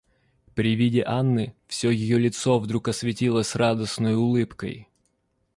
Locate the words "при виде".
0.55-1.03